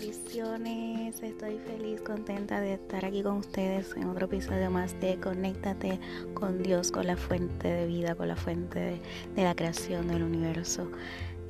Bendiciones, 0.00 1.22
estoy 1.22 1.58
feliz, 1.58 2.00
contenta 2.00 2.58
de 2.58 2.72
estar 2.72 3.04
aquí 3.04 3.22
con 3.22 3.36
ustedes 3.36 3.94
en 3.96 4.08
otro 4.08 4.24
episodio 4.24 4.70
más 4.70 4.98
de 4.98 5.20
Conéctate 5.20 6.00
con 6.32 6.62
Dios, 6.62 6.90
con 6.90 7.06
la 7.06 7.18
fuente 7.18 7.68
de 7.68 7.86
vida, 7.86 8.14
con 8.14 8.28
la 8.28 8.36
fuente 8.36 9.02
de, 9.36 9.42
la 9.42 9.54
creación 9.54 10.08
del 10.08 10.22
universo. 10.22 10.90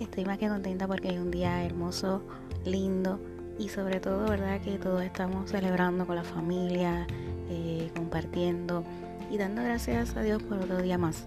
Estoy 0.01 0.25
más 0.25 0.39
que 0.39 0.49
contenta 0.49 0.89
porque 0.89 1.11
es 1.11 1.21
un 1.21 1.31
día 1.31 1.65
hermoso, 1.65 2.25
lindo 2.65 3.21
y 3.57 3.69
sobre 3.69 4.01
todo, 4.01 4.29
¿verdad? 4.29 4.61
Que 4.61 4.79
todos 4.79 5.03
estamos 5.05 5.49
celebrando 5.49 6.05
con 6.05 6.17
la 6.17 6.25
familia, 6.25 7.07
eh, 7.49 7.89
compartiendo 7.95 8.83
y 9.31 9.39
dando 9.39 9.63
gracias 9.63 10.17
a 10.17 10.23
Dios 10.23 10.43
por 10.43 10.59
otro 10.59 10.83
día 10.83 10.99
más 10.99 11.25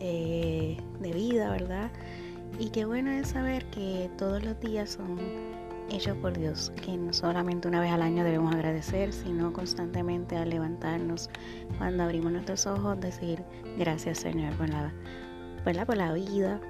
eh, 0.00 0.78
de 0.98 1.12
vida, 1.12 1.48
¿verdad? 1.52 1.92
Y 2.58 2.70
qué 2.70 2.86
bueno 2.86 3.12
es 3.12 3.28
saber 3.28 3.66
que 3.66 4.10
todos 4.18 4.42
los 4.42 4.58
días 4.58 4.90
son 4.90 5.16
hechos 5.90 6.16
por 6.18 6.36
Dios, 6.38 6.72
que 6.84 6.96
no 6.96 7.12
solamente 7.12 7.68
una 7.68 7.80
vez 7.80 7.90
al 7.90 8.02
año 8.02 8.24
debemos 8.24 8.54
agradecer, 8.54 9.12
sino 9.12 9.52
constantemente 9.52 10.36
al 10.36 10.50
levantarnos, 10.50 11.30
cuando 11.78 12.02
abrimos 12.02 12.32
nuestros 12.32 12.66
ojos, 12.66 13.00
decir 13.00 13.42
gracias 13.78 14.18
Señor 14.18 14.54
por 14.54 14.68
la, 14.68 14.92
¿verdad? 15.64 15.86
por 15.86 15.96
la 15.96 16.12
vida, 16.12 16.60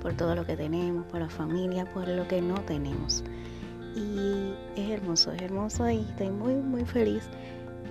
por 0.00 0.14
todo 0.14 0.34
lo 0.34 0.46
que 0.46 0.56
tenemos, 0.56 1.06
por 1.06 1.20
la 1.20 1.28
familia, 1.28 1.84
por 1.84 2.08
lo 2.08 2.26
que 2.28 2.40
no 2.40 2.54
tenemos. 2.62 3.24
Y 3.94 4.54
es 4.76 4.90
hermoso, 4.90 5.32
es 5.32 5.42
hermoso 5.42 5.88
y 5.88 6.00
estoy 6.00 6.30
muy, 6.30 6.54
muy 6.54 6.84
feliz 6.84 7.28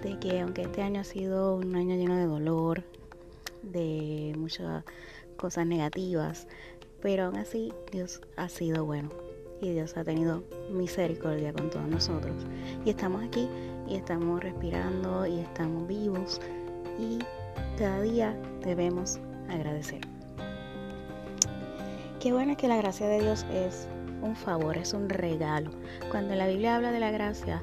de 0.04 0.20
que 0.20 0.42
aunque 0.42 0.64
este 0.64 0.82
año 0.82 1.02
ha 1.02 1.06
sido 1.06 1.56
un 1.56 1.76
año 1.76 1.96
lleno 1.96 2.18
de 2.18 2.26
dolor, 2.26 2.84
de 3.62 4.34
muchas 4.38 4.84
cosas 5.38 5.66
negativas, 5.66 6.48
pero 7.02 7.26
aún 7.26 7.38
así 7.38 7.74
Dios 7.92 8.22
ha 8.36 8.50
sido 8.50 8.86
bueno 8.86 9.33
y 9.62 9.72
Dios 9.72 9.96
ha 9.98 10.04
tenido 10.04 10.44
misericordia 10.72 11.54
con 11.54 11.70
todos 11.70 11.88
nosotros. 11.88 12.36
Y 12.86 12.90
estamos 12.90 13.24
aquí 13.24 13.48
y 13.88 13.96
estamos 13.96 14.42
respirando 14.42 15.26
y 15.26 15.40
estamos 15.40 15.88
vivos 15.88 16.42
y 17.00 17.20
cada 17.78 18.02
día 18.02 18.38
debemos 18.64 19.20
agradecer. 19.50 20.02
Qué 22.20 22.32
bueno 22.32 22.56
que 22.56 22.68
la 22.68 22.78
gracia 22.78 23.08
de 23.08 23.22
Dios 23.22 23.46
es 23.52 23.88
un 24.22 24.36
favor, 24.36 24.78
es 24.78 24.94
un 24.94 25.10
regalo. 25.10 25.72
Cuando 26.10 26.36
la 26.36 26.48
Biblia 26.48 26.76
habla 26.76 26.92
de 26.92 27.00
la 27.00 27.12
gracia 27.12 27.62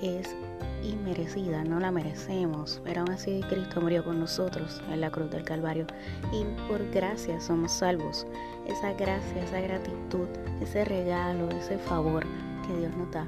es 0.00 0.34
inmerecida, 0.82 1.64
no 1.64 1.80
la 1.80 1.90
merecemos, 1.90 2.80
pero 2.84 3.00
aún 3.00 3.10
así 3.10 3.40
Cristo 3.48 3.80
murió 3.80 4.04
con 4.04 4.20
nosotros 4.20 4.80
en 4.90 5.00
la 5.00 5.10
cruz 5.10 5.30
del 5.30 5.44
Calvario 5.44 5.86
y 6.32 6.44
por 6.68 6.88
gracia 6.90 7.40
somos 7.40 7.72
salvos. 7.72 8.26
Esa 8.66 8.92
gracia, 8.92 9.42
esa 9.42 9.60
gratitud, 9.60 10.28
ese 10.60 10.84
regalo, 10.84 11.48
ese 11.50 11.78
favor 11.78 12.24
que 12.66 12.76
Dios 12.76 12.96
nos 12.96 13.10
da, 13.10 13.26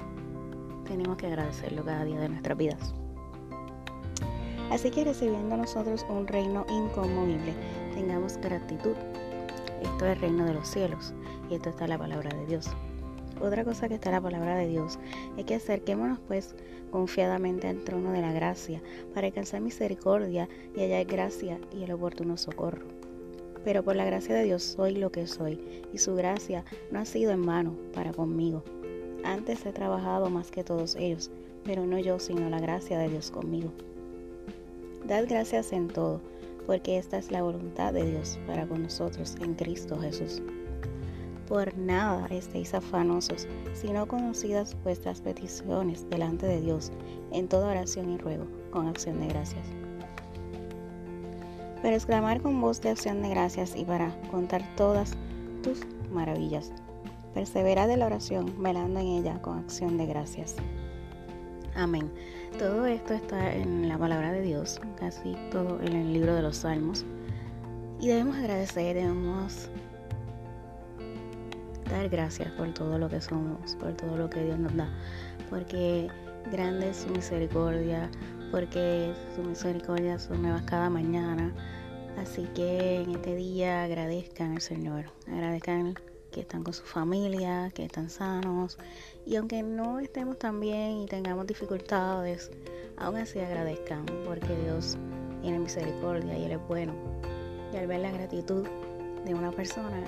tenemos 0.87 1.17
que 1.17 1.27
agradecerlo 1.27 1.85
cada 1.85 2.05
día 2.05 2.21
de 2.21 2.29
nuestras 2.29 2.57
vidas. 2.57 2.95
Así 4.71 4.91
que 4.91 5.05
recibiendo 5.05 5.57
nosotros 5.57 6.07
un 6.09 6.27
reino 6.27 6.65
inconmovible, 6.71 7.55
tengamos 7.95 8.39
gratitud. 8.39 8.95
Esto 9.83 10.07
es 10.07 10.13
el 10.13 10.21
reino 10.21 10.45
de 10.47 10.55
los 10.55 10.69
cielos 10.69 11.13
y 11.51 11.55
esto 11.57 11.71
está 11.71 11.87
la 11.87 11.99
palabra 11.99 12.31
de 12.37 12.47
Dios. 12.47 12.71
Otra 13.43 13.65
cosa 13.65 13.89
que 13.89 13.95
está 13.95 14.13
la 14.13 14.21
palabra 14.21 14.57
de 14.57 14.69
Dios 14.69 15.01
es 15.37 15.45
que 15.45 15.57
acerquémonos 15.57 16.21
pues 16.29 16.55
confiadamente 16.93 17.67
al 17.67 17.83
trono 17.83 18.13
de 18.13 18.21
la 18.21 18.33
gracia 18.33 18.81
para 19.15 19.27
alcanzar 19.27 19.61
misericordia 19.61 20.49
y 20.77 20.81
hallar 20.81 21.07
gracia 21.07 21.59
y 21.73 21.83
el 21.83 21.91
oportuno 21.91 22.37
socorro. 22.37 22.87
Pero 23.65 23.83
por 23.83 23.97
la 23.97 24.05
gracia 24.05 24.37
de 24.37 24.45
Dios 24.45 24.63
soy 24.63 24.95
lo 24.95 25.11
que 25.11 25.27
soy 25.27 25.61
y 25.93 25.99
su 25.99 26.15
gracia 26.15 26.65
no 26.93 27.01
ha 27.01 27.05
sido 27.05 27.33
en 27.33 27.45
vano 27.45 27.75
para 27.93 28.13
conmigo. 28.13 28.63
Antes 29.25 29.67
he 29.67 29.73
trabajado 29.73 30.31
más 30.31 30.53
que 30.53 30.63
todos 30.63 30.95
ellos, 30.95 31.33
pero 31.65 31.85
no 31.85 31.99
yo 31.99 32.21
sino 32.21 32.49
la 32.49 32.61
gracia 32.61 32.97
de 32.99 33.09
Dios 33.09 33.33
conmigo. 33.33 33.73
Dad 35.09 35.25
gracias 35.29 35.73
en 35.73 35.89
todo, 35.89 36.21
porque 36.65 36.97
esta 36.97 37.19
es 37.19 37.33
la 37.33 37.43
voluntad 37.43 37.93
de 37.93 38.09
Dios 38.09 38.39
para 38.47 38.69
con 38.69 38.85
nosotros 38.85 39.35
en 39.41 39.55
Cristo 39.55 39.99
Jesús 39.99 40.43
por 41.53 41.77
nada 41.77 42.27
estéis 42.31 42.73
afanosos, 42.73 43.47
sino 43.75 44.09
conocidas 44.09 44.75
vuestras 44.85 45.21
peticiones 45.21 46.09
delante 46.09 46.47
de 46.47 46.63
Dios 46.63 46.91
en 47.31 47.47
toda 47.47 47.73
oración 47.73 48.09
y 48.09 48.17
ruego, 48.17 48.47
con 48.71 48.89
acción 48.89 49.21
de 49.21 49.27
gracias. 49.27 49.67
Para 51.83 51.95
exclamar 51.95 52.41
con 52.41 52.59
voz 52.59 52.81
de 52.81 52.89
acción 52.89 53.21
de 53.21 53.29
gracias 53.29 53.77
y 53.77 53.85
para 53.85 54.19
contar 54.31 54.65
todas 54.77 55.13
tus 55.63 55.81
maravillas. 56.11 56.73
Persevera 57.35 57.87
de 57.87 57.99
la 57.99 58.07
oración, 58.07 58.51
velando 58.63 59.01
en 59.01 59.09
ella 59.09 59.43
con 59.43 59.59
acción 59.59 59.99
de 59.99 60.07
gracias. 60.07 60.57
Amén. 61.75 62.11
Todo 62.59 62.87
esto 62.87 63.13
está 63.13 63.55
en 63.55 63.91
la 63.91 63.99
palabra 63.99 64.33
de 64.33 64.41
Dios, 64.41 64.81
casi 64.99 65.37
todo 65.51 65.83
en 65.83 65.93
el 65.93 66.15
libro 66.15 66.35
de 66.35 66.41
los 66.41 66.57
Salmos. 66.57 67.05
Y 68.01 68.09
debemos 68.09 68.39
agradecer, 68.39 68.97
debemos 68.97 69.69
dar 71.93 72.09
gracias 72.09 72.51
por 72.53 72.73
todo 72.75 72.99
lo 72.99 73.09
que 73.09 73.21
somos, 73.21 73.77
por 73.77 73.93
todo 73.95 74.17
lo 74.17 74.29
que 74.29 74.45
Dios 74.45 74.59
nos 74.59 74.75
da, 74.77 74.89
porque 75.51 76.09
grande 76.51 76.91
es 76.91 76.97
su 76.97 77.11
misericordia, 77.11 78.11
porque 78.51 79.13
su 79.37 79.43
misericordia 79.43 80.19
son 80.19 80.43
nuevas 80.43 80.63
cada 80.63 80.91
mañana. 80.91 81.53
Así 82.19 82.47
que 82.55 83.03
en 83.03 83.11
este 83.11 83.35
día 83.37 83.85
agradezcan 83.85 84.53
al 84.53 84.61
Señor, 84.61 85.07
agradezcan 85.27 85.95
que 86.31 86.41
están 86.41 86.63
con 86.63 86.73
su 86.73 86.83
familia, 86.83 87.71
que 87.75 87.85
están 87.85 88.11
sanos 88.11 88.79
y 89.27 89.37
aunque 89.37 89.63
no 89.63 90.01
estemos 90.01 90.39
tan 90.39 90.61
bien 90.61 91.03
y 91.03 91.07
tengamos 91.07 91.47
dificultades, 91.47 92.51
aún 92.97 93.17
así 93.17 93.39
agradezcan 93.39 94.05
porque 94.25 94.55
Dios 94.65 94.97
tiene 95.43 95.59
misericordia 95.59 96.37
y 96.37 96.45
Él 96.45 96.53
es 96.53 96.69
bueno. 96.69 96.95
Y 97.73 97.77
al 97.77 97.87
ver 97.87 98.01
la 98.01 98.11
gratitud 98.11 98.67
de 99.25 99.35
una 99.35 99.51
persona, 99.51 100.05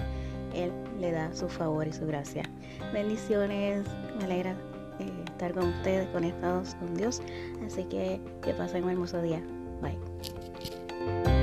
él 0.54 0.72
le 1.00 1.12
da 1.12 1.34
su 1.34 1.48
favor 1.48 1.86
y 1.86 1.92
su 1.92 2.06
gracia. 2.06 2.44
Bendiciones, 2.92 3.86
me 4.18 4.24
alegra 4.24 4.52
eh, 5.00 5.12
estar 5.26 5.52
con 5.52 5.68
ustedes, 5.68 6.08
conectados 6.08 6.74
con 6.76 6.94
Dios. 6.94 7.22
Así 7.66 7.84
que 7.84 8.20
que 8.42 8.54
pasen 8.54 8.84
un 8.84 8.90
hermoso 8.90 9.20
día. 9.22 9.42
Bye. 9.82 11.33